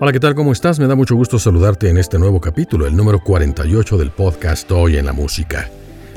Hola, 0.00 0.12
¿qué 0.12 0.20
tal? 0.20 0.36
¿Cómo 0.36 0.52
estás? 0.52 0.78
Me 0.78 0.86
da 0.86 0.94
mucho 0.94 1.16
gusto 1.16 1.40
saludarte 1.40 1.88
en 1.88 1.98
este 1.98 2.20
nuevo 2.20 2.40
capítulo, 2.40 2.86
el 2.86 2.94
número 2.94 3.18
48 3.18 3.98
del 3.98 4.12
podcast 4.12 4.70
Hoy 4.70 4.96
en 4.96 5.04
la 5.04 5.12
Música. 5.12 5.68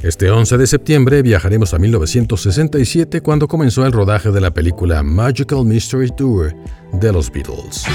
Este 0.04 0.30
11 0.30 0.60
de 0.60 0.68
septiembre 0.68 1.24
viajaremos 1.24 1.74
a 1.74 1.80
1967 1.80 3.22
cuando 3.22 3.48
comenzó 3.48 3.84
el 3.84 3.92
rodaje 3.92 4.30
de 4.30 4.40
la 4.40 4.52
película 4.52 5.02
Magical 5.02 5.66
Mystery 5.66 6.12
Tour 6.16 6.54
de 6.94 7.12
los 7.12 7.32
Beatles. 7.32 7.86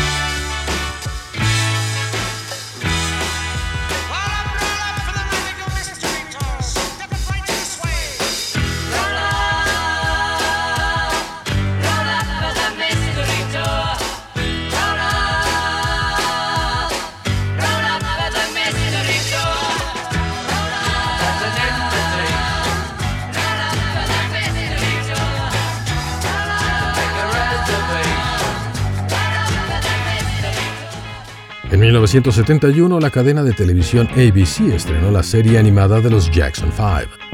1971, 31.86 32.98
la 32.98 33.10
cadena 33.10 33.44
de 33.44 33.52
televisión 33.52 34.08
ABC 34.16 34.74
estrenó 34.74 35.12
la 35.12 35.22
serie 35.22 35.56
animada 35.56 36.00
de 36.00 36.10
los 36.10 36.28
Jackson 36.32 36.72
5. 36.72 37.25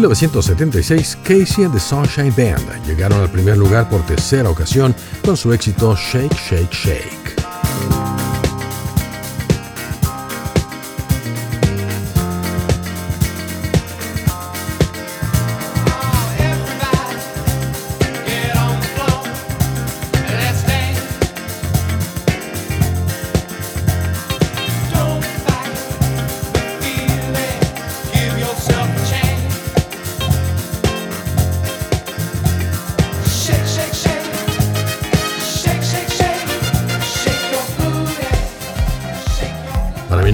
1976, 0.00 1.16
Casey 1.24 1.64
and 1.64 1.72
the 1.72 1.80
Sunshine 1.80 2.32
Band 2.36 2.86
llegaron 2.86 3.20
al 3.20 3.30
primer 3.30 3.56
lugar 3.56 3.88
por 3.88 4.00
tercera 4.06 4.48
ocasión 4.48 4.94
con 5.24 5.36
su 5.36 5.52
éxito 5.52 5.96
Shake, 5.96 6.34
Shake, 6.34 6.72
Shake. 6.72 7.17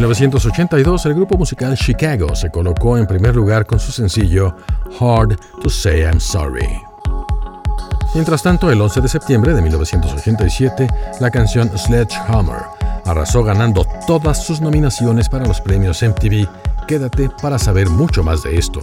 1982, 0.04 1.06
el 1.06 1.14
grupo 1.14 1.38
musical 1.38 1.74
Chicago 1.78 2.36
se 2.36 2.50
colocó 2.50 2.98
en 2.98 3.06
primer 3.06 3.34
lugar 3.34 3.64
con 3.64 3.80
su 3.80 3.90
sencillo 3.90 4.54
Hard 5.00 5.38
to 5.62 5.70
Say 5.70 6.02
I'm 6.02 6.20
Sorry. 6.20 6.68
Mientras 8.12 8.42
tanto, 8.42 8.70
el 8.70 8.78
11 8.82 9.00
de 9.00 9.08
septiembre 9.08 9.54
de 9.54 9.62
1987, 9.62 10.88
la 11.20 11.30
canción 11.30 11.70
Sledgehammer 11.78 12.64
arrasó 13.06 13.42
ganando 13.42 13.86
todas 14.06 14.44
sus 14.44 14.60
nominaciones 14.60 15.30
para 15.30 15.46
los 15.46 15.62
premios 15.62 16.02
MTV. 16.02 16.48
Quédate 16.86 17.30
para 17.40 17.58
saber 17.58 17.88
mucho 17.88 18.22
más 18.22 18.42
de 18.42 18.58
esto. 18.58 18.80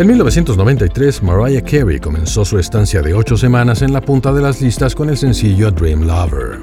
En 0.00 0.06
1993, 0.06 1.22
Mariah 1.22 1.60
Carey 1.60 2.00
comenzó 2.00 2.42
su 2.42 2.58
estancia 2.58 3.02
de 3.02 3.12
ocho 3.12 3.36
semanas 3.36 3.82
en 3.82 3.92
la 3.92 4.00
punta 4.00 4.32
de 4.32 4.40
las 4.40 4.62
listas 4.62 4.94
con 4.94 5.10
el 5.10 5.18
sencillo 5.18 5.70
Dream 5.70 6.06
Lover. 6.06 6.58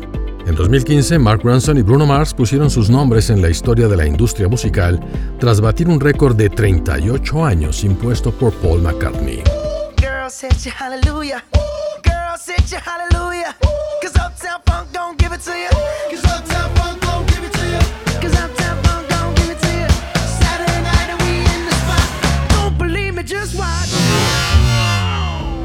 En 0.47 0.55
2015, 0.55 1.19
Mark 1.19 1.41
Ronson 1.43 1.77
y 1.77 1.83
Bruno 1.83 2.07
Mars 2.07 2.33
pusieron 2.33 2.71
sus 2.71 2.89
nombres 2.89 3.29
en 3.29 3.39
la 3.43 3.51
historia 3.51 3.87
de 3.87 3.95
la 3.95 4.07
industria 4.07 4.47
musical 4.47 4.99
tras 5.39 5.61
batir 5.61 5.87
un 5.87 5.99
récord 5.99 6.35
de 6.35 6.49
38 6.49 7.45
años 7.45 7.83
impuesto 7.83 8.31
por 8.31 8.53
Paul 8.53 8.81
McCartney. 8.81 9.43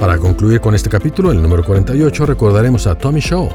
Para 0.02 0.18
concluir 0.18 0.60
con 0.60 0.74
este 0.74 0.90
capítulo, 0.90 1.30
el 1.30 1.40
número 1.40 1.62
48, 1.62 2.26
recordaremos 2.26 2.88
a 2.88 2.96
Tommy 2.96 3.20
Shaw, 3.20 3.48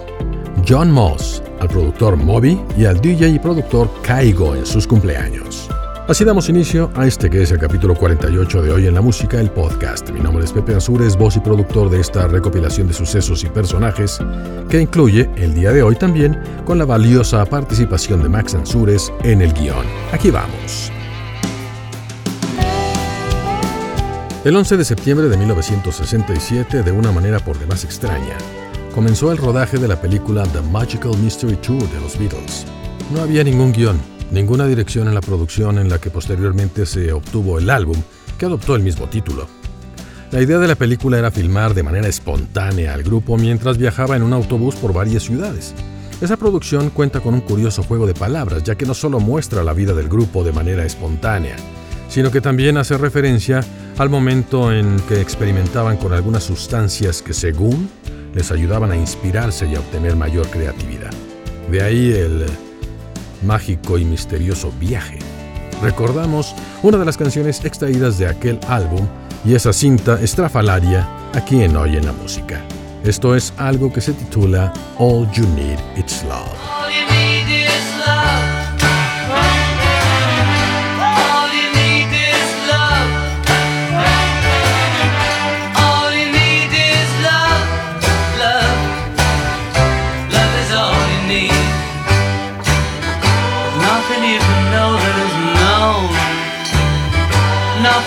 John 0.66 0.90
Moss, 0.90 1.44
al 1.60 1.68
productor 1.68 2.16
Moby 2.16 2.58
y 2.78 2.86
al 2.86 3.02
DJ 3.02 3.28
y 3.28 3.38
productor 3.38 3.90
Kaigo 4.02 4.56
en 4.56 4.66
sus 4.66 4.88
cumpleaños. 4.88 5.70
Así 6.08 6.24
damos 6.24 6.48
inicio 6.48 6.90
a 6.96 7.06
este 7.06 7.30
que 7.30 7.44
es 7.44 7.52
el 7.52 7.60
capítulo 7.60 7.96
48 7.96 8.62
de 8.62 8.72
Hoy 8.72 8.88
en 8.88 8.94
la 8.94 9.02
Música, 9.02 9.42
el 9.42 9.52
podcast. 9.52 10.10
Mi 10.12 10.22
nombre 10.22 10.46
es 10.46 10.54
Pepe 10.54 10.74
Ansures, 10.74 11.18
voz 11.18 11.36
y 11.36 11.42
productor 11.42 11.90
de 11.90 12.00
esta 12.00 12.30
recopilación 12.30 12.88
de 12.88 12.94
sucesos 12.94 13.44
y 13.44 13.48
personajes, 13.48 14.18
que 14.70 14.80
incluye 14.80 15.30
el 15.36 15.54
día 15.54 15.74
de 15.74 15.84
hoy 15.84 15.98
también 15.98 16.42
con 16.64 16.78
la 16.78 16.86
valiosa 16.86 17.44
participación 17.44 18.24
de 18.24 18.30
Max 18.30 18.56
Ansures 18.56 19.12
en 19.26 19.42
el 19.42 19.52
guion. 19.52 19.86
Aquí 20.14 20.32
vamos. 20.32 20.94
El 24.48 24.56
11 24.56 24.78
de 24.78 24.86
septiembre 24.86 25.28
de 25.28 25.36
1967, 25.36 26.82
de 26.82 26.92
una 26.94 27.12
manera 27.12 27.38
por 27.40 27.60
demás 27.60 27.84
extraña, 27.84 28.38
comenzó 28.96 29.34
el 29.34 29.38
rodaje 29.38 29.78
de 29.78 29.90
la 29.90 30.00
película 30.00 30.44
The 30.44 30.62
Magical 30.62 31.18
Mystery 31.18 31.58
Tour 31.58 31.82
de 31.92 32.00
los 32.00 32.18
Beatles. 32.18 32.66
No 33.14 33.20
había 33.20 33.44
ningún 33.44 33.74
guion, 33.74 34.00
ninguna 34.32 34.66
dirección 34.66 35.10
en 35.10 35.16
la 35.16 35.20
producción 35.20 35.78
en 35.80 35.90
la 35.90 36.00
que 36.00 36.12
posteriormente 36.12 36.86
se 36.86 37.12
obtuvo 37.12 37.60
el 37.60 37.70
álbum, 37.70 38.02
que 38.40 38.46
adoptó 38.46 38.78
el 38.78 38.84
mismo 38.84 39.10
título. 39.10 39.50
La 40.32 40.42
idea 40.42 40.60
de 40.60 40.68
la 40.70 40.76
película 40.76 41.20
era 41.20 41.30
filmar 41.30 41.74
de 41.74 41.84
manera 41.84 42.08
espontánea 42.08 42.94
al 42.94 43.04
grupo 43.04 43.36
mientras 43.36 43.78
viajaba 43.78 44.16
en 44.16 44.24
un 44.24 44.32
autobús 44.32 44.76
por 44.76 44.94
varias 44.94 45.24
ciudades. 45.24 45.76
Esa 46.22 46.38
producción 46.38 46.90
cuenta 46.92 47.20
con 47.20 47.34
un 47.34 47.42
curioso 47.42 47.84
juego 47.84 48.08
de 48.08 48.14
palabras, 48.14 48.64
ya 48.64 48.76
que 48.76 48.86
no 48.86 48.94
solo 48.94 49.20
muestra 49.20 49.66
la 49.66 49.74
vida 49.74 49.94
del 49.94 50.08
grupo 50.08 50.46
de 50.46 50.54
manera 50.54 50.86
espontánea, 50.86 51.58
sino 52.10 52.32
que 52.32 52.42
también 52.42 52.78
hace 52.78 52.98
referencia 52.98 53.62
al 53.98 54.10
momento 54.10 54.72
en 54.72 54.98
que 55.08 55.22
experimentaban 55.22 55.98
con 55.98 56.14
algunas 56.14 56.44
sustancias 56.44 57.22
que 57.22 57.34
según 57.34 57.90
les 58.34 58.52
ayudaban 58.52 58.92
a 58.92 58.96
inspirarse 58.96 59.68
y 59.68 59.76
a 59.76 59.80
obtener 59.80 60.16
mayor 60.16 60.48
creatividad. 60.48 61.12
De 61.72 61.82
ahí 61.82 62.12
el 62.12 62.46
mágico 63.44 63.98
y 63.98 64.06
misterioso 64.06 64.72
viaje. 64.80 65.20
Recordamos 65.82 66.56
una 66.82 66.98
de 66.98 67.06
las 67.06 67.18
canciones 67.18 67.64
extraídas 67.64 68.18
de 68.18 68.28
aquel 68.28 68.60
álbum 68.68 69.06
y 69.46 69.56
esa 69.56 69.74
cinta 69.74 70.20
estrafalaria 70.22 71.08
aquí 71.34 71.62
en 71.64 71.76
Hoy 71.78 71.98
en 71.98 72.06
la 72.06 72.14
Música. 72.14 72.62
Esto 73.04 73.36
es 73.36 73.54
algo 73.58 73.94
que 73.94 74.02
se 74.02 74.14
titula 74.14 74.74
All 74.98 75.30
You 75.32 75.48
Need 75.56 75.80
It's 75.98 76.24
Love. 76.24 76.57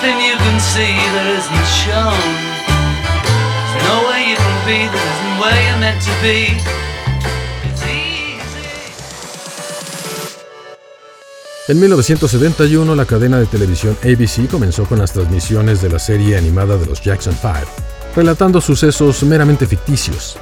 There's 0.00 0.16
no 3.84 3.96
way 4.08 5.66
you're 5.66 5.78
meant 5.78 6.00
to 6.02 6.10
be. 6.22 6.56
En 11.68 11.78
1971, 11.78 12.94
la 12.96 13.04
cadena 13.04 13.38
de 13.38 13.46
televisión 13.46 13.96
ABC 14.02 14.50
comenzó 14.50 14.86
con 14.86 14.98
las 14.98 15.12
transmisiones 15.12 15.82
de 15.82 15.90
la 15.90 15.98
serie 15.98 16.38
animada 16.38 16.78
de 16.78 16.86
los 16.86 17.02
Jackson 17.02 17.34
5, 17.40 17.52
relatando 18.16 18.60
sucesos 18.62 19.22
meramente 19.22 19.66
ficticios. 19.66 20.38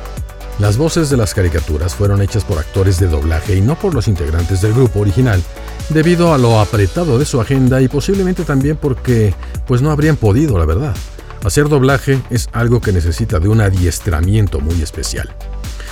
Las 0.58 0.76
voces 0.76 1.10
de 1.10 1.16
las 1.16 1.34
caricaturas 1.34 1.94
fueron 1.94 2.22
hechas 2.22 2.44
por 2.44 2.58
actores 2.58 2.98
de 2.98 3.08
doblaje 3.08 3.56
y 3.56 3.60
no 3.60 3.76
por 3.76 3.94
los 3.94 4.08
integrantes 4.08 4.62
del 4.62 4.72
grupo 4.72 5.00
original, 5.00 5.42
debido 5.90 6.34
a 6.34 6.38
lo 6.38 6.60
apretado 6.60 7.18
de 7.18 7.24
su 7.24 7.40
agenda 7.40 7.80
y 7.80 7.88
posiblemente 7.88 8.44
también 8.44 8.76
porque 8.76 9.34
pues 9.66 9.82
no 9.82 9.90
habrían 9.90 10.16
podido, 10.16 10.58
la 10.58 10.64
verdad. 10.64 10.94
Hacer 11.44 11.68
doblaje 11.68 12.20
es 12.30 12.48
algo 12.52 12.80
que 12.80 12.92
necesita 12.92 13.38
de 13.38 13.48
un 13.48 13.60
adiestramiento 13.60 14.60
muy 14.60 14.82
especial. 14.82 15.34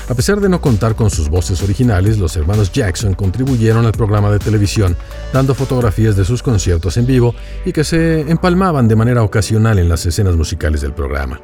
A 0.08 0.14
pesar 0.14 0.40
de 0.40 0.48
no 0.48 0.60
contar 0.60 0.94
con 0.94 1.10
sus 1.10 1.28
voces 1.28 1.62
originales, 1.62 2.19
los 2.19 2.37
hermanos 2.37 2.70
Jackson 2.72 3.14
contribuyeron 3.14 3.87
al 3.87 3.93
programa 3.93 4.31
de 4.31 4.38
televisión, 4.38 4.96
dando 5.32 5.54
fotografías 5.54 6.16
de 6.16 6.25
sus 6.25 6.43
conciertos 6.43 6.96
en 6.96 7.06
vivo 7.06 7.34
y 7.64 7.72
que 7.72 7.82
se 7.82 8.20
empalmaban 8.20 8.87
de 8.87 8.96
manera 8.96 9.22
ocasional 9.22 9.78
en 9.78 9.88
las 9.88 10.06
escenas 10.06 10.37
musicales 10.37 10.81
del 10.81 10.93
programa. 10.93 11.40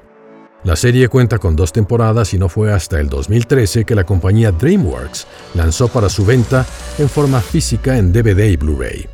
La 0.64 0.76
serie 0.76 1.09
cuenta 1.09 1.38
con 1.38 1.56
dos 1.56 1.73
temporadas 1.73 2.35
y 2.35 2.38
no 2.38 2.49
fue 2.49 2.73
hasta 2.73 3.00
el 3.00 3.09
2013 3.09 3.85
que 3.85 3.97
la 3.97 4.05
compañía 4.05 4.53
DreamWorks 4.53 5.26
lanzó 5.55 5.88
para 5.88 6.09
su 6.09 6.25
venta 6.25 6.64
en 6.99 7.09
forma 7.09 7.41
física 7.41 7.99
en 7.99 8.12
DVD 8.12 8.44
y 8.44 8.56
Blu-ray. 8.56 9.09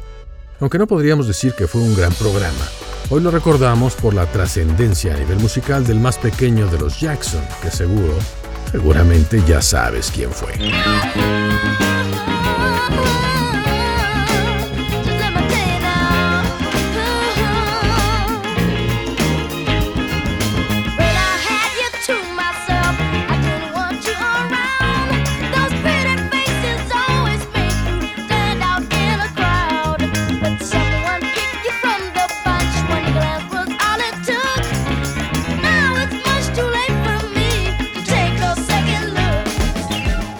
Aunque 0.60 0.76
no 0.76 0.86
podríamos 0.86 1.26
decir 1.26 1.54
que 1.54 1.66
fue 1.66 1.80
un 1.80 1.96
gran 1.96 2.12
programa, 2.12 2.68
hoy 3.08 3.22
lo 3.22 3.30
recordamos 3.30 3.94
por 3.94 4.12
la 4.12 4.26
trascendencia 4.26 5.14
a 5.14 5.18
nivel 5.18 5.38
musical 5.38 5.86
del 5.86 6.00
más 6.00 6.18
pequeño 6.18 6.66
de 6.66 6.80
los 6.80 7.00
Jackson, 7.00 7.42
que 7.62 7.70
seguro, 7.70 8.12
seguramente 8.70 9.42
ya 9.46 9.62
sabes 9.62 10.12
quién 10.14 10.30
fue. 10.30 10.52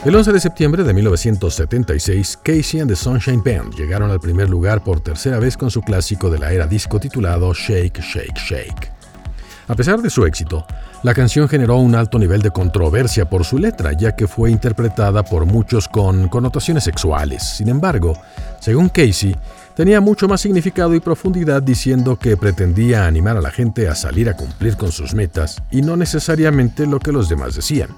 El 0.09 0.15
11 0.15 0.33
de 0.33 0.41
septiembre 0.41 0.85
de 0.85 0.95
1976, 0.95 2.39
Casey 2.43 2.81
and 2.81 2.89
the 2.89 2.97
Sunshine 2.97 3.43
Band 3.45 3.75
llegaron 3.75 4.11
al 4.11 4.19
primer 4.19 4.49
lugar 4.49 4.83
por 4.83 5.01
tercera 5.01 5.39
vez 5.39 5.55
con 5.55 5.71
su 5.71 5.83
clásico 5.83 6.31
de 6.31 6.39
la 6.39 6.51
era 6.51 6.67
disco 6.67 6.99
titulado 6.99 7.53
Shake, 7.53 8.01
Shake, 8.01 8.39
Shake. 8.39 8.91
A 9.67 9.75
pesar 9.75 10.01
de 10.01 10.09
su 10.09 10.25
éxito, 10.25 10.65
la 11.03 11.13
canción 11.13 11.47
generó 11.47 11.77
un 11.77 11.95
alto 11.95 12.19
nivel 12.19 12.41
de 12.41 12.51
controversia 12.51 13.29
por 13.29 13.45
su 13.45 13.59
letra, 13.59 13.93
ya 13.93 14.17
que 14.17 14.27
fue 14.27 14.51
interpretada 14.51 15.23
por 15.23 15.45
muchos 15.45 15.89
con 15.89 16.29
connotaciones 16.29 16.85
sexuales. 16.85 17.43
Sin 17.43 17.69
embargo, 17.69 18.15
según 18.61 18.89
Casey, 18.89 19.37
tenía 19.77 20.01
mucho 20.01 20.27
más 20.27 20.41
significado 20.41 20.95
y 20.95 21.01
profundidad 21.01 21.63
diciendo 21.63 22.19
que 22.19 22.39
pretendía 22.39 23.07
animar 23.07 23.37
a 23.37 23.43
la 23.43 23.51
gente 23.51 23.89
a 23.89 23.95
salir 23.95 24.31
a 24.31 24.37
cumplir 24.37 24.79
con 24.79 24.91
sus 24.91 25.13
metas 25.13 25.63
y 25.71 25.83
no 25.83 25.99
necesariamente 25.99 26.87
lo 26.87 26.99
que 26.99 27.13
los 27.13 27.29
demás 27.29 27.55
decían. 27.55 27.91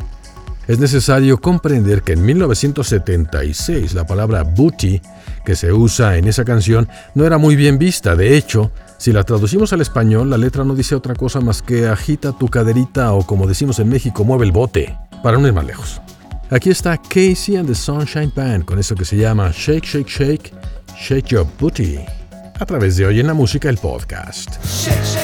Es 0.67 0.79
necesario 0.79 1.41
comprender 1.41 2.03
que 2.03 2.13
en 2.13 2.25
1976 2.25 3.95
la 3.95 4.07
palabra 4.07 4.43
booty 4.43 5.01
que 5.45 5.57
se 5.57 5.73
usa 5.73 6.17
en 6.17 6.29
esa 6.29 6.45
canción 6.45 6.89
no 7.15 7.25
era 7.25 7.39
muy 7.39 7.57
bien 7.57 7.79
vista. 7.79 8.15
De 8.15 8.37
hecho, 8.37 8.71
si 8.99 9.13
la 9.13 9.25
traducimos 9.25 9.73
al 9.73 9.81
español, 9.81 10.31
la 10.31 10.39
letra 10.39 10.63
no 10.65 10.75
dice 10.75 10.95
otra 10.95 11.15
cosa 11.15 11.41
más 11.41 11.63
que 11.63 11.89
agita 11.89 12.37
tu 12.37 12.49
caderita 12.49 13.13
o 13.13 13.27
como 13.27 13.47
decimos 13.47 13.79
en 13.79 13.89
México, 13.89 14.25
mueve 14.25 14.45
el 14.45 14.53
bote, 14.53 14.97
para 15.23 15.39
no 15.39 15.47
ir 15.47 15.55
más 15.55 15.65
lejos. 15.65 16.01
Aquí 16.51 16.71
está 16.71 16.99
Casey 16.99 17.57
and 17.57 17.69
the 17.69 17.75
Sunshine 17.75 18.33
Band 18.35 18.65
con 18.65 18.79
eso 18.79 18.95
que 18.95 19.05
se 19.05 19.17
llama 19.17 19.53
Shake, 19.55 19.87
Shake, 19.87 20.09
Shake, 20.09 20.53
Shake 21.01 21.29
Your 21.29 21.47
Booty, 21.59 22.01
a 22.59 22.67
través 22.67 22.97
de 22.97 23.07
Hoy 23.07 23.21
en 23.21 23.27
la 23.27 23.35
Música, 23.35 23.69
el 23.69 23.79
podcast. 23.79 24.51
Shake, 24.65 25.05
shake, 25.05 25.20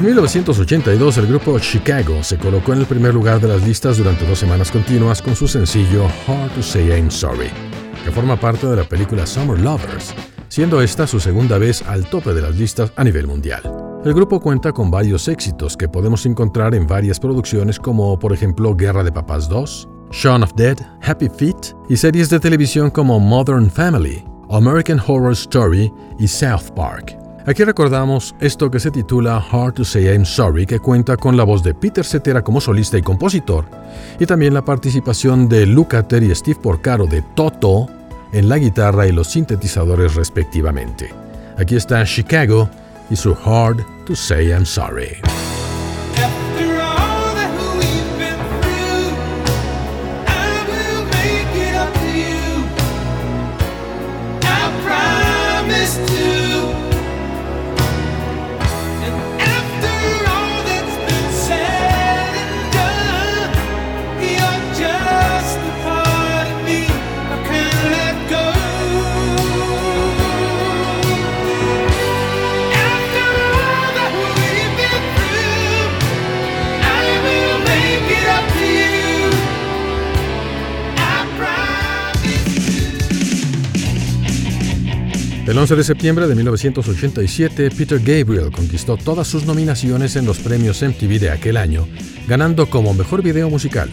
En 0.00 0.06
1982, 0.06 1.18
el 1.18 1.26
grupo 1.26 1.58
Chicago 1.58 2.22
se 2.22 2.38
colocó 2.38 2.72
en 2.72 2.78
el 2.78 2.86
primer 2.86 3.12
lugar 3.12 3.38
de 3.38 3.48
las 3.48 3.62
listas 3.62 3.98
durante 3.98 4.26
dos 4.26 4.38
semanas 4.38 4.72
continuas 4.72 5.20
con 5.20 5.36
su 5.36 5.46
sencillo 5.46 6.06
Hard 6.26 6.52
to 6.52 6.62
Say 6.62 6.88
I'm 6.88 7.10
Sorry, 7.10 7.50
que 8.02 8.10
forma 8.10 8.40
parte 8.40 8.66
de 8.66 8.76
la 8.76 8.84
película 8.84 9.26
Summer 9.26 9.60
Lovers, 9.60 10.14
siendo 10.48 10.80
esta 10.80 11.06
su 11.06 11.20
segunda 11.20 11.58
vez 11.58 11.82
al 11.82 12.06
tope 12.06 12.32
de 12.32 12.40
las 12.40 12.56
listas 12.56 12.90
a 12.96 13.04
nivel 13.04 13.26
mundial. 13.26 13.60
El 14.02 14.14
grupo 14.14 14.40
cuenta 14.40 14.72
con 14.72 14.90
varios 14.90 15.28
éxitos 15.28 15.76
que 15.76 15.86
podemos 15.86 16.24
encontrar 16.24 16.74
en 16.74 16.86
varias 16.86 17.20
producciones 17.20 17.78
como 17.78 18.18
por 18.18 18.32
ejemplo 18.32 18.74
Guerra 18.74 19.04
de 19.04 19.12
Papás 19.12 19.50
2, 19.50 19.86
Shaun 20.12 20.42
of 20.42 20.54
Dead, 20.56 20.78
Happy 21.02 21.28
Feet 21.28 21.76
y 21.90 21.96
series 21.98 22.30
de 22.30 22.40
televisión 22.40 22.88
como 22.88 23.20
Modern 23.20 23.70
Family, 23.70 24.24
American 24.48 24.98
Horror 24.98 25.32
Story 25.32 25.92
y 26.18 26.26
South 26.26 26.70
Park. 26.74 27.20
Aquí 27.50 27.64
recordamos 27.64 28.36
esto 28.38 28.70
que 28.70 28.78
se 28.78 28.92
titula 28.92 29.44
Hard 29.50 29.74
to 29.74 29.84
Say 29.84 30.04
I'm 30.04 30.24
Sorry, 30.24 30.66
que 30.66 30.78
cuenta 30.78 31.16
con 31.16 31.36
la 31.36 31.42
voz 31.42 31.64
de 31.64 31.74
Peter 31.74 32.04
Cetera 32.04 32.42
como 32.42 32.60
solista 32.60 32.96
y 32.96 33.02
compositor, 33.02 33.64
y 34.20 34.26
también 34.26 34.54
la 34.54 34.64
participación 34.64 35.48
de 35.48 35.66
Lukather 35.66 36.22
y 36.22 36.32
Steve 36.32 36.60
Porcaro 36.62 37.08
de 37.08 37.22
Toto 37.34 37.88
en 38.32 38.48
la 38.48 38.56
guitarra 38.56 39.08
y 39.08 39.10
los 39.10 39.32
sintetizadores 39.32 40.14
respectivamente. 40.14 41.12
Aquí 41.58 41.74
está 41.74 42.04
Chicago 42.04 42.70
y 43.10 43.16
su 43.16 43.32
Hard 43.44 43.84
to 44.06 44.14
Say 44.14 44.50
I'm 44.50 44.64
Sorry. 44.64 45.16
El 85.50 85.58
11 85.58 85.74
de 85.74 85.82
septiembre 85.82 86.28
de 86.28 86.36
1987, 86.36 87.72
Peter 87.72 87.98
Gabriel 87.98 88.52
conquistó 88.52 88.96
todas 88.96 89.26
sus 89.26 89.46
nominaciones 89.46 90.14
en 90.14 90.24
los 90.24 90.38
premios 90.38 90.80
MTV 90.80 91.18
de 91.18 91.30
aquel 91.30 91.56
año, 91.56 91.88
ganando 92.28 92.70
como 92.70 92.94
Mejor 92.94 93.20
Video 93.20 93.50
Musical, 93.50 93.90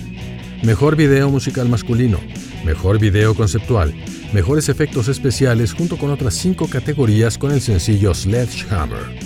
Mejor 0.61 0.95
Video 0.95 1.31
Musical 1.31 1.67
Masculino, 1.67 2.19
Mejor 2.63 2.99
Video 2.99 3.33
Conceptual, 3.33 3.91
Mejores 4.33 4.69
Efectos 4.69 5.07
Especiales 5.07 5.73
junto 5.73 5.97
con 5.97 6.11
otras 6.11 6.35
cinco 6.35 6.67
categorías 6.69 7.39
con 7.39 7.51
el 7.51 7.59
sencillo 7.59 8.13
Sledgehammer. 8.13 9.17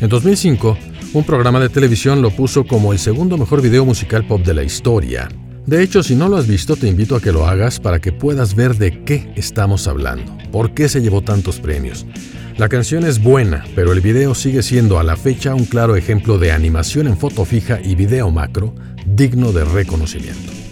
En 0.00 0.08
2005, 0.08 0.78
Un 1.14 1.24
programa 1.24 1.58
de 1.58 1.68
televisión 1.68 2.22
lo 2.22 2.30
puso 2.30 2.64
como 2.64 2.92
el 2.92 3.00
segundo 3.00 3.38
mejor 3.38 3.60
video 3.60 3.84
musical 3.84 4.24
pop 4.24 4.42
de 4.44 4.54
la 4.54 4.62
historia. 4.62 5.28
De 5.66 5.82
hecho, 5.82 6.04
si 6.04 6.14
no 6.14 6.28
lo 6.28 6.36
has 6.36 6.46
visto, 6.46 6.76
te 6.76 6.86
invito 6.86 7.16
a 7.16 7.20
que 7.20 7.32
lo 7.32 7.46
hagas 7.46 7.80
para 7.80 7.98
que 7.98 8.12
puedas 8.12 8.54
ver 8.54 8.76
de 8.76 9.02
qué 9.02 9.32
estamos 9.34 9.88
hablando, 9.88 10.38
por 10.52 10.74
qué 10.74 10.88
se 10.88 11.00
llevó 11.00 11.22
tantos 11.22 11.58
premios. 11.58 12.06
La 12.56 12.68
canción 12.68 13.04
es 13.04 13.20
buena, 13.20 13.64
pero 13.74 13.92
el 13.92 14.00
video 14.00 14.34
sigue 14.36 14.62
siendo 14.62 15.00
a 15.00 15.02
la 15.02 15.16
fecha 15.16 15.56
un 15.56 15.64
claro 15.64 15.96
ejemplo 15.96 16.38
de 16.38 16.52
animación 16.52 17.08
en 17.08 17.18
foto 17.18 17.44
fija 17.44 17.80
y 17.82 17.96
video 17.96 18.30
macro 18.30 18.74
digno 19.06 19.50
de 19.50 19.64
reconocimiento. 19.64 20.65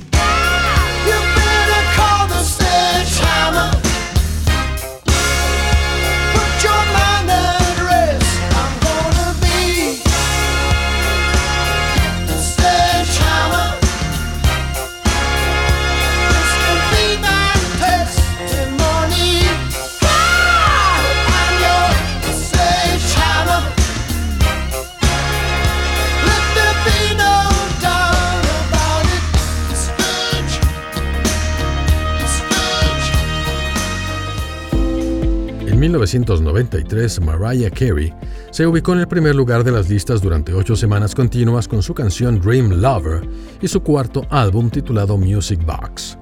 1993, 35.84 37.20
Mariah 37.20 37.70
Carey 37.70 38.10
se 38.50 38.66
ubicó 38.66 38.94
en 38.94 39.00
el 39.00 39.06
primer 39.06 39.34
lugar 39.34 39.64
de 39.64 39.70
las 39.70 39.90
listas 39.90 40.22
durante 40.22 40.54
ocho 40.54 40.76
semanas 40.76 41.14
continuas 41.14 41.68
con 41.68 41.82
su 41.82 41.92
canción 41.92 42.40
Dream 42.40 42.80
Lover 42.80 43.28
y 43.60 43.68
su 43.68 43.82
cuarto 43.82 44.26
álbum 44.30 44.70
titulado 44.70 45.18
Music 45.18 45.60
Box. 45.66 46.16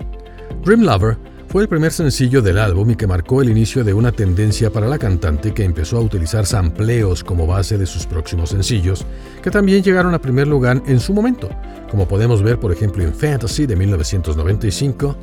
Dream 0.64 0.82
Lover 0.82 1.16
fue 1.46 1.62
el 1.62 1.68
primer 1.68 1.92
sencillo 1.92 2.42
del 2.42 2.58
álbum 2.58 2.90
y 2.90 2.96
que 2.96 3.06
marcó 3.06 3.40
el 3.40 3.50
inicio 3.50 3.84
de 3.84 3.94
una 3.94 4.10
tendencia 4.10 4.70
para 4.70 4.88
la 4.88 4.98
cantante 4.98 5.54
que 5.54 5.62
empezó 5.62 5.98
a 5.98 6.00
utilizar 6.00 6.44
sampleos 6.44 7.22
como 7.22 7.46
base 7.46 7.78
de 7.78 7.86
sus 7.86 8.04
próximos 8.04 8.50
sencillos, 8.50 9.06
que 9.42 9.50
también 9.52 9.84
llegaron 9.84 10.12
a 10.12 10.20
primer 10.20 10.48
lugar 10.48 10.82
en 10.86 10.98
su 10.98 11.14
momento, 11.14 11.48
como 11.88 12.08
podemos 12.08 12.42
ver 12.42 12.58
por 12.58 12.72
ejemplo 12.72 13.04
en 13.04 13.14
Fantasy 13.14 13.66
de 13.66 13.76
1995, 13.76 15.16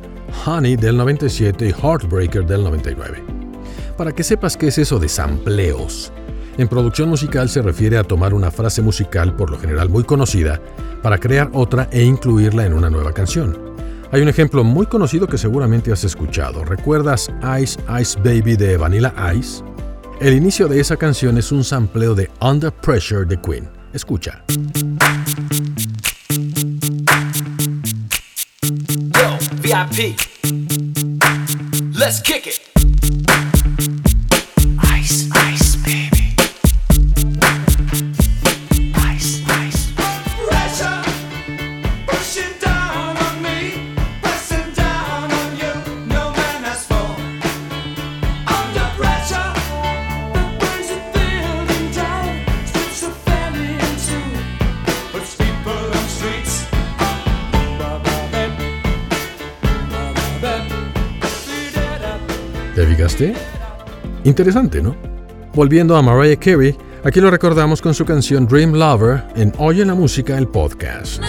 Honey 0.46 0.76
del 0.76 0.96
97 0.96 1.68
y 1.68 1.72
Heartbreaker 1.72 2.46
del 2.46 2.64
99 2.64 3.39
para 4.00 4.12
que 4.12 4.24
sepas 4.24 4.56
qué 4.56 4.68
es 4.68 4.78
eso 4.78 4.98
de 4.98 5.10
sampleos. 5.10 6.10
En 6.56 6.68
producción 6.68 7.10
musical 7.10 7.50
se 7.50 7.60
refiere 7.60 7.98
a 7.98 8.02
tomar 8.02 8.32
una 8.32 8.50
frase 8.50 8.80
musical, 8.80 9.36
por 9.36 9.50
lo 9.50 9.58
general 9.58 9.90
muy 9.90 10.04
conocida, 10.04 10.58
para 11.02 11.18
crear 11.18 11.50
otra 11.52 11.86
e 11.92 12.02
incluirla 12.02 12.64
en 12.64 12.72
una 12.72 12.88
nueva 12.88 13.12
canción. 13.12 13.58
Hay 14.10 14.22
un 14.22 14.28
ejemplo 14.30 14.64
muy 14.64 14.86
conocido 14.86 15.26
que 15.26 15.36
seguramente 15.36 15.92
has 15.92 16.02
escuchado. 16.02 16.64
¿Recuerdas 16.64 17.30
Ice 17.60 17.78
Ice 18.00 18.18
Baby 18.24 18.56
de 18.56 18.78
Vanilla 18.78 19.12
Ice? 19.34 19.62
El 20.18 20.32
inicio 20.32 20.66
de 20.66 20.80
esa 20.80 20.96
canción 20.96 21.36
es 21.36 21.52
un 21.52 21.62
sampleo 21.62 22.14
de 22.14 22.30
Under 22.40 22.72
Pressure 22.72 23.26
de 23.26 23.38
Queen. 23.38 23.68
Escucha. 23.92 24.42
Yo, 29.12 29.38
VIP. 29.60 30.18
Let's 31.94 32.22
kick 32.22 32.46
it. 32.46 32.69
¿Te 63.20 63.26
fijaste? 63.26 63.34
Interesante, 64.24 64.82
¿no? 64.82 64.96
Volviendo 65.54 65.94
a 65.96 66.02
Mariah 66.02 66.38
Carey, 66.38 66.74
aquí 67.04 67.20
lo 67.20 67.30
recordamos 67.30 67.82
con 67.82 67.92
su 67.92 68.04
canción 68.04 68.46
Dream 68.46 68.72
Lover 68.72 69.24
en 69.36 69.52
Oye 69.58 69.84
la 69.84 69.94
Música, 69.94 70.38
el 70.38 70.48
podcast. 70.48 71.22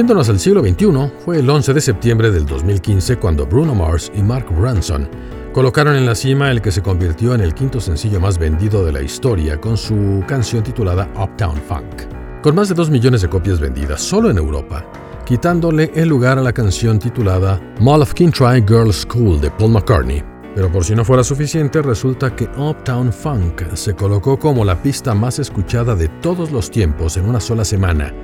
Yéndonos 0.00 0.30
al 0.30 0.40
siglo 0.40 0.62
XXI, 0.62 1.12
fue 1.26 1.40
el 1.40 1.50
11 1.50 1.74
de 1.74 1.80
septiembre 1.82 2.30
del 2.30 2.46
2015 2.46 3.18
cuando 3.18 3.44
Bruno 3.44 3.74
Mars 3.74 4.10
y 4.14 4.22
Mark 4.22 4.46
Ronson 4.50 5.06
colocaron 5.52 5.94
en 5.94 6.06
la 6.06 6.14
cima 6.14 6.50
el 6.50 6.62
que 6.62 6.72
se 6.72 6.80
convirtió 6.80 7.34
en 7.34 7.42
el 7.42 7.52
quinto 7.52 7.82
sencillo 7.82 8.18
más 8.18 8.38
vendido 8.38 8.82
de 8.82 8.92
la 8.92 9.02
historia 9.02 9.60
con 9.60 9.76
su 9.76 10.24
canción 10.26 10.62
titulada 10.62 11.06
Uptown 11.22 11.60
Funk. 11.68 12.40
Con 12.42 12.54
más 12.54 12.70
de 12.70 12.76
2 12.76 12.88
millones 12.88 13.20
de 13.20 13.28
copias 13.28 13.60
vendidas 13.60 14.00
solo 14.00 14.30
en 14.30 14.38
Europa, 14.38 14.86
quitándole 15.26 15.90
el 15.94 16.08
lugar 16.08 16.38
a 16.38 16.42
la 16.42 16.54
canción 16.54 16.98
titulada 16.98 17.60
Mall 17.80 18.00
of 18.00 18.14
Kintroy 18.14 18.64
Girls 18.66 19.02
School 19.02 19.38
de 19.38 19.50
Paul 19.50 19.72
McCartney. 19.72 20.24
Pero 20.54 20.72
por 20.72 20.82
si 20.82 20.94
no 20.94 21.04
fuera 21.04 21.22
suficiente, 21.22 21.82
resulta 21.82 22.34
que 22.34 22.48
Uptown 22.56 23.12
Funk 23.12 23.74
se 23.74 23.94
colocó 23.94 24.38
como 24.38 24.64
la 24.64 24.82
pista 24.82 25.12
más 25.12 25.38
escuchada 25.38 25.94
de 25.94 26.08
todos 26.22 26.52
los 26.52 26.70
tiempos 26.70 27.18
en 27.18 27.28
una 27.28 27.38
sola 27.38 27.66
semana, 27.66 28.14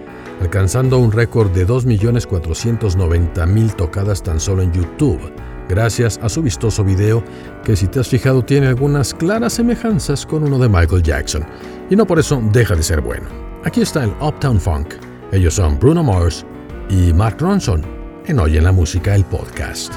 alcanzando 0.40 0.98
un 0.98 1.12
récord 1.12 1.50
de 1.50 1.66
2.490.000 1.66 3.76
tocadas 3.76 4.22
tan 4.22 4.40
solo 4.40 4.62
en 4.62 4.72
YouTube, 4.72 5.32
gracias 5.68 6.18
a 6.22 6.28
su 6.28 6.42
vistoso 6.42 6.84
video 6.84 7.22
que 7.64 7.76
si 7.76 7.88
te 7.88 8.00
has 8.00 8.08
fijado 8.08 8.44
tiene 8.44 8.66
algunas 8.66 9.14
claras 9.14 9.54
semejanzas 9.54 10.26
con 10.26 10.44
uno 10.44 10.58
de 10.58 10.68
Michael 10.68 11.02
Jackson, 11.02 11.46
y 11.90 11.96
no 11.96 12.06
por 12.06 12.18
eso 12.18 12.42
deja 12.52 12.74
de 12.74 12.82
ser 12.82 13.00
bueno. 13.00 13.28
Aquí 13.64 13.80
está 13.80 14.04
el 14.04 14.10
Uptown 14.20 14.60
Funk. 14.60 14.94
Ellos 15.32 15.54
son 15.54 15.78
Bruno 15.78 16.04
Mars 16.04 16.44
y 16.88 17.12
Mark 17.12 17.38
Ronson 17.40 17.82
en 18.26 18.38
Oye 18.38 18.60
la 18.60 18.72
Música, 18.72 19.14
el 19.14 19.24
podcast. 19.24 19.92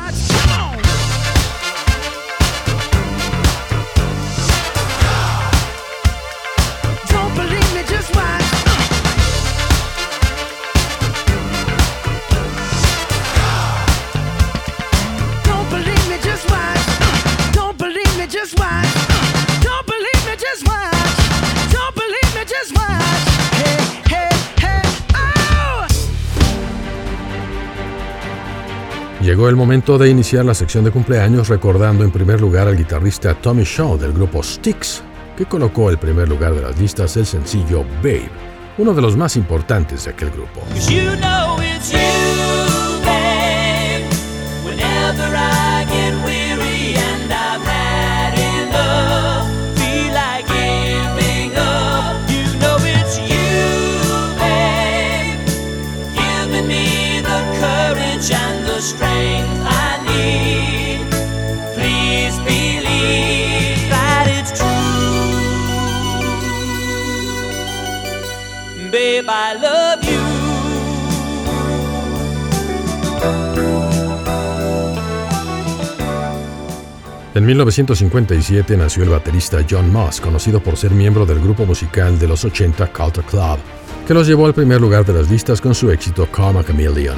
El 29.50 29.56
momento 29.56 29.98
de 29.98 30.08
iniciar 30.12 30.46
la 30.46 30.53
sección 30.53 30.84
de 30.84 30.91
cumpleaños 30.91 31.48
recordando 31.48 32.03
en 32.03 32.12
primer 32.12 32.39
lugar 32.39 32.68
al 32.68 32.77
guitarrista 32.77 33.34
Tommy 33.34 33.63
Shaw 33.63 33.98
del 33.98 34.13
grupo 34.13 34.44
Styx, 34.44 35.01
que 35.36 35.48
colocó 35.48 35.89
el 35.89 35.98
primer 35.98 36.29
lugar 36.29 36.53
de 36.53 36.62
las 36.62 36.79
listas 36.79 37.18
el 37.18 37.25
sencillo 37.25 37.84
Babe, 38.03 38.29
uno 38.77 38.94
de 38.94 39.01
los 39.01 39.18
más 39.18 39.36
importantes 39.38 40.06
de 40.06 40.12
aquel 40.12 40.29
grupo. 40.29 40.62
En 77.39 77.46
1957 77.46 78.75
nació 78.75 79.03
el 79.03 79.12
baterista 79.12 79.60
John 79.67 79.93
Moss, 79.93 80.19
conocido 80.19 80.62
por 80.62 80.75
ser 80.75 80.91
miembro 80.91 81.25
del 81.25 81.39
grupo 81.39 81.65
musical 81.65 82.19
de 82.19 82.27
los 82.27 82.43
80 82.43 82.91
Culture 82.91 83.25
Club, 83.25 83.60
que 84.05 84.13
los 84.13 84.27
llevó 84.27 84.46
al 84.46 84.53
primer 84.53 84.81
lugar 84.81 85.05
de 85.05 85.13
las 85.13 85.29
listas 85.29 85.62
con 85.62 85.74
su 85.74 85.89
éxito 85.89 86.29
Karma 86.29 86.65
Chameleon. 86.65 87.15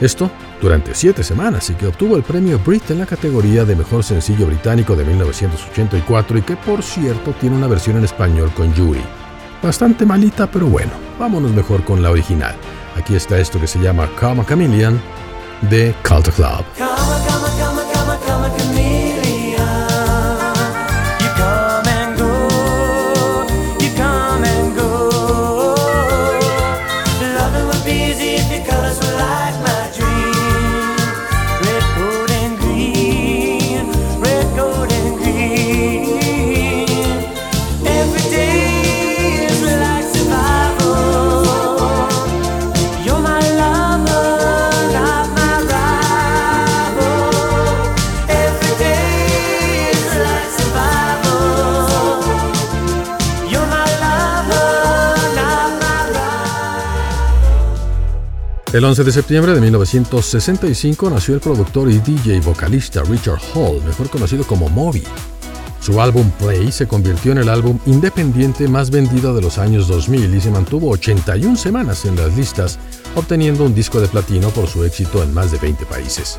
Esto 0.00 0.30
durante 0.58 0.94
siete 0.94 1.22
semanas 1.22 1.68
y 1.68 1.74
que 1.74 1.86
obtuvo 1.86 2.16
el 2.16 2.22
premio 2.22 2.58
Brit 2.60 2.92
en 2.92 3.00
la 3.00 3.04
categoría 3.04 3.66
de 3.66 3.76
Mejor 3.76 4.02
Sencillo 4.02 4.46
Británico 4.46 4.96
de 4.96 5.04
1984 5.04 6.38
y 6.38 6.42
que 6.42 6.56
por 6.56 6.82
cierto 6.82 7.34
tiene 7.38 7.54
una 7.54 7.66
versión 7.66 7.98
en 7.98 8.04
español 8.04 8.50
con 8.54 8.72
Yuri. 8.72 9.04
Bastante 9.62 10.06
malita, 10.06 10.50
pero 10.50 10.66
bueno, 10.66 10.92
vámonos 11.18 11.50
mejor 11.50 11.84
con 11.84 12.02
la 12.02 12.10
original. 12.10 12.54
Aquí 12.96 13.16
está 13.16 13.38
esto 13.38 13.60
que 13.60 13.66
se 13.66 13.80
llama 13.80 14.08
Karma 14.18 14.46
Chameleon 14.46 14.98
de 15.68 15.94
Culture 16.02 16.36
Club. 16.36 17.91
El 58.72 58.86
11 58.86 59.04
de 59.04 59.12
septiembre 59.12 59.52
de 59.52 59.60
1965 59.60 61.10
nació 61.10 61.34
el 61.34 61.40
productor 61.40 61.90
y 61.90 61.98
DJ 61.98 62.40
vocalista 62.40 63.02
Richard 63.02 63.38
Hall, 63.54 63.84
mejor 63.84 64.08
conocido 64.08 64.44
como 64.44 64.70
Moby. 64.70 65.02
Su 65.78 66.00
álbum 66.00 66.30
Play 66.38 66.72
se 66.72 66.88
convirtió 66.88 67.32
en 67.32 67.38
el 67.38 67.50
álbum 67.50 67.78
independiente 67.84 68.66
más 68.68 68.90
vendido 68.90 69.34
de 69.34 69.42
los 69.42 69.58
años 69.58 69.88
2000 69.88 70.34
y 70.34 70.40
se 70.40 70.50
mantuvo 70.50 70.88
81 70.88 71.54
semanas 71.58 72.06
en 72.06 72.16
las 72.16 72.34
listas, 72.34 72.78
obteniendo 73.14 73.62
un 73.64 73.74
disco 73.74 74.00
de 74.00 74.08
platino 74.08 74.48
por 74.48 74.66
su 74.68 74.84
éxito 74.84 75.22
en 75.22 75.34
más 75.34 75.52
de 75.52 75.58
20 75.58 75.84
países. 75.84 76.38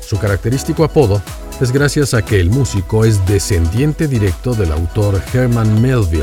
Su 0.00 0.20
característico 0.20 0.84
apodo 0.84 1.20
es 1.60 1.72
gracias 1.72 2.14
a 2.14 2.24
que 2.24 2.38
el 2.38 2.50
músico 2.50 3.04
es 3.04 3.26
descendiente 3.26 4.06
directo 4.06 4.54
del 4.54 4.70
autor 4.70 5.20
Herman 5.34 5.82
Melville, 5.82 6.22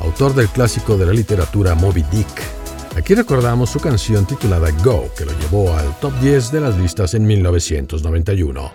autor 0.00 0.34
del 0.34 0.48
clásico 0.48 0.96
de 0.96 1.04
la 1.04 1.12
literatura 1.12 1.74
Moby 1.74 2.02
Dick. 2.10 2.65
Aquí 2.96 3.14
recordamos 3.14 3.68
su 3.68 3.78
canción 3.78 4.24
titulada 4.26 4.70
Go, 4.82 5.10
que 5.16 5.26
lo 5.26 5.32
llevó 5.38 5.76
al 5.76 6.00
top 6.00 6.18
10 6.20 6.50
de 6.50 6.60
las 6.62 6.78
listas 6.78 7.12
en 7.12 7.26
1991. 7.26 8.72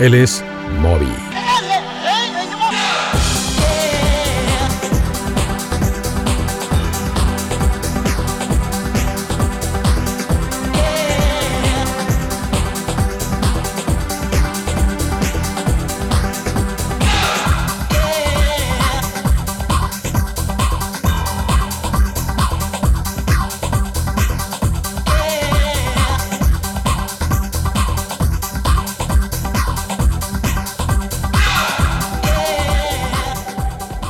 Él 0.00 0.14
es 0.14 0.42
Moby. 0.80 1.51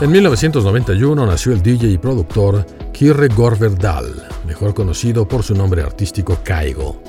En 0.03 0.11
1991 0.11 1.27
nació 1.27 1.53
el 1.53 1.63
DJ 1.63 1.87
y 1.87 1.97
productor 1.97 2.67
Kirre 2.93 3.29
Gorverdal, 3.29 4.27
mejor 4.45 4.75
conocido 4.75 5.29
por 5.29 5.45
su 5.45 5.55
nombre 5.55 5.81
artístico 5.81 6.39
Kaigo. 6.43 7.01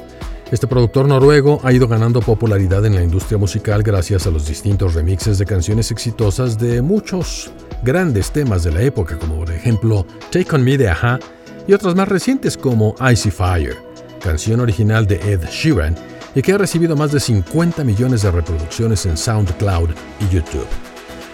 Este 0.52 0.68
productor 0.68 1.08
noruego 1.08 1.60
ha 1.64 1.74
ido 1.74 1.88
ganando 1.88 2.20
popularidad 2.22 2.86
en 2.86 2.94
la 2.94 3.02
industria 3.02 3.40
musical 3.40 3.82
gracias 3.82 4.28
a 4.28 4.30
los 4.30 4.46
distintos 4.46 4.94
remixes 4.94 5.40
de 5.40 5.46
canciones 5.48 5.90
exitosas 5.90 6.60
de 6.60 6.84
muchos 6.84 7.50
grandes 7.82 8.30
temas 8.30 8.64
de 8.64 8.74
la 8.74 8.84
época, 8.84 9.18
como 9.18 9.38
por 9.38 9.50
ejemplo 9.50 10.06
Take 10.30 10.54
On 10.56 10.64
Me 10.64 10.78
de 10.78 10.90
Aha 10.90 11.20
y 11.68 11.74
otras 11.74 11.96
más 11.96 12.08
recientes 12.08 12.56
como 12.56 12.94
Icy 13.12 13.32
Fire, 13.32 13.78
canción 14.22 14.60
original 14.60 15.08
de 15.08 15.16
Ed 15.16 15.46
Sheeran 15.50 15.96
y 16.36 16.44
que 16.44 16.54
ha 16.54 16.60
recibido 16.60 16.96
más 16.96 17.12
de 17.12 17.20
50 17.20 17.84
millones 17.84 18.22
de 18.22 18.30
reproducciones 18.30 19.04
en 19.08 19.18
SoundCloud 19.18 19.90
y 20.20 20.36
YouTube. 20.36 20.93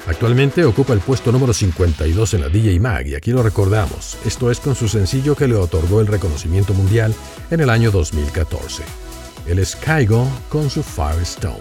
Actualmente 0.09 0.65
ocupa 0.65 0.93
el 0.93 1.01
puesto 1.01 1.31
número 1.31 1.53
52 1.53 2.33
en 2.33 2.41
la 2.41 2.49
DJ 2.49 2.79
Mag 2.79 3.05
y 3.05 3.13
aquí 3.13 3.29
lo 3.31 3.43
recordamos, 3.43 4.17
esto 4.25 4.49
es 4.49 4.59
con 4.59 4.73
su 4.73 4.87
sencillo 4.87 5.35
que 5.35 5.47
le 5.47 5.53
otorgó 5.53 6.01
el 6.01 6.07
reconocimiento 6.07 6.73
mundial 6.73 7.13
en 7.51 7.59
el 7.59 7.69
año 7.69 7.91
2014. 7.91 8.81
Él 9.45 9.59
es 9.59 9.77
con 10.49 10.71
su 10.71 10.81
Firestone. 10.81 11.59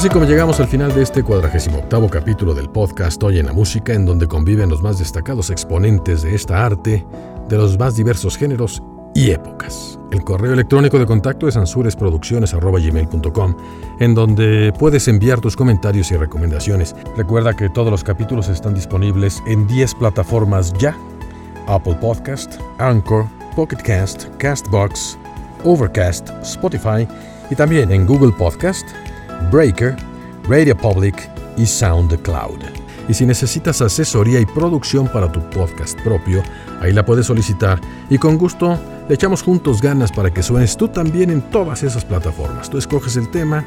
Así 0.00 0.08
como 0.08 0.24
llegamos 0.24 0.58
al 0.60 0.66
final 0.66 0.94
de 0.94 1.02
este 1.02 1.22
48 1.22 2.08
capítulo 2.10 2.54
del 2.54 2.70
podcast 2.70 3.22
Hoy 3.22 3.38
en 3.38 3.44
la 3.44 3.52
Música, 3.52 3.92
en 3.92 4.06
donde 4.06 4.26
conviven 4.26 4.70
los 4.70 4.80
más 4.80 4.98
destacados 4.98 5.50
exponentes 5.50 6.22
de 6.22 6.34
esta 6.34 6.64
arte, 6.64 7.06
de 7.50 7.56
los 7.58 7.78
más 7.78 7.96
diversos 7.96 8.38
géneros 8.38 8.82
y 9.14 9.30
épocas. 9.30 9.98
El 10.10 10.24
correo 10.24 10.54
electrónico 10.54 10.98
de 10.98 11.04
contacto 11.04 11.48
es 11.48 11.58
ansuresproducciones.gmail.com, 11.58 13.56
en 14.00 14.14
donde 14.14 14.72
puedes 14.78 15.06
enviar 15.06 15.38
tus 15.42 15.54
comentarios 15.54 16.10
y 16.12 16.16
recomendaciones. 16.16 16.96
Recuerda 17.18 17.52
que 17.54 17.68
todos 17.68 17.90
los 17.90 18.02
capítulos 18.02 18.48
están 18.48 18.72
disponibles 18.72 19.42
en 19.46 19.66
10 19.66 19.96
plataformas 19.96 20.72
ya. 20.78 20.96
Apple 21.66 21.98
Podcast, 22.00 22.54
Anchor, 22.78 23.26
Pocket 23.54 23.82
Cast, 23.84 24.34
Castbox, 24.38 25.18
Overcast, 25.62 26.30
Spotify 26.40 27.06
y 27.50 27.54
también 27.54 27.92
en 27.92 28.06
Google 28.06 28.32
Podcast, 28.32 28.86
Breaker, 29.50 29.96
Radio 30.48 30.76
Public 30.76 31.30
y 31.56 31.66
SoundCloud. 31.66 32.60
Y 33.08 33.14
si 33.14 33.26
necesitas 33.26 33.80
asesoría 33.80 34.40
y 34.40 34.46
producción 34.46 35.08
para 35.08 35.30
tu 35.30 35.40
podcast 35.50 36.00
propio, 36.02 36.42
ahí 36.80 36.92
la 36.92 37.04
puedes 37.04 37.26
solicitar 37.26 37.80
y 38.08 38.18
con 38.18 38.38
gusto 38.38 38.78
le 39.08 39.14
echamos 39.14 39.42
juntos 39.42 39.82
ganas 39.82 40.12
para 40.12 40.32
que 40.32 40.42
suenes 40.42 40.76
tú 40.76 40.88
también 40.88 41.30
en 41.30 41.42
todas 41.50 41.82
esas 41.82 42.04
plataformas. 42.04 42.70
Tú 42.70 42.78
escoges 42.78 43.16
el 43.16 43.28
tema 43.30 43.64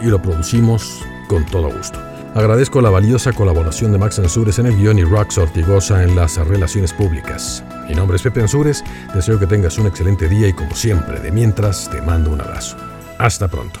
y 0.00 0.06
lo 0.06 0.20
producimos 0.20 1.02
con 1.28 1.46
todo 1.46 1.70
gusto. 1.70 2.00
Agradezco 2.34 2.80
la 2.80 2.90
valiosa 2.90 3.32
colaboración 3.32 3.90
de 3.90 3.98
Max 3.98 4.18
Ansures 4.18 4.58
en 4.60 4.66
el 4.66 4.76
guion 4.76 4.98
y 4.98 5.04
Rox 5.04 5.38
Ortigosa 5.38 6.02
en 6.04 6.14
las 6.14 6.36
relaciones 6.36 6.92
públicas. 6.92 7.64
Mi 7.88 7.94
nombre 7.94 8.16
es 8.16 8.22
Pepe 8.22 8.40
Ansures, 8.40 8.84
deseo 9.14 9.38
que 9.38 9.46
tengas 9.46 9.78
un 9.78 9.88
excelente 9.88 10.28
día 10.28 10.46
y 10.48 10.52
como 10.52 10.74
siempre, 10.74 11.18
de 11.18 11.32
mientras, 11.32 11.90
te 11.90 12.00
mando 12.02 12.30
un 12.30 12.40
abrazo. 12.40 12.76
Hasta 13.18 13.48
pronto. 13.48 13.80